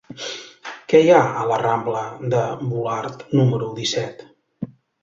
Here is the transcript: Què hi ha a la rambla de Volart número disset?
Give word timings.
Què 0.93 1.01
hi 1.07 1.11
ha 1.17 1.19
a 1.43 1.45
la 1.53 1.59
rambla 1.63 2.01
de 2.35 2.43
Volart 2.73 3.25
número 3.43 3.73
disset? 3.79 4.27